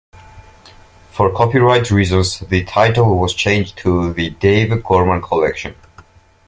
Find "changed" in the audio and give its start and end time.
3.35-3.77